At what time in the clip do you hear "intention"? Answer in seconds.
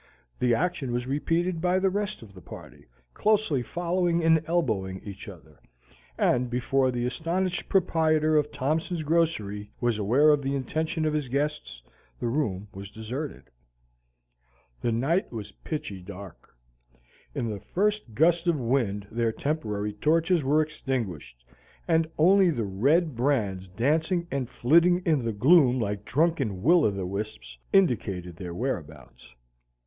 10.55-11.05